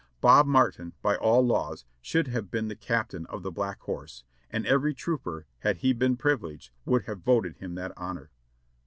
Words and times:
Bob 0.19 0.47
Martin, 0.47 0.93
by 1.03 1.15
all 1.15 1.45
laws, 1.45 1.85
should 2.01 2.27
have 2.29 2.49
been 2.49 2.69
the 2.69 2.75
captain 2.75 3.27
of 3.27 3.43
the 3.43 3.51
Black 3.51 3.79
Horse, 3.81 4.23
and 4.49 4.65
every 4.65 4.95
trooper, 4.95 5.45
had 5.59 5.77
he 5.77 5.93
been 5.93 6.17
privileged, 6.17 6.71
would 6.85 7.03
have 7.03 7.19
voted 7.19 7.57
him 7.57 7.75
that 7.75 7.91
honor. 7.95 8.31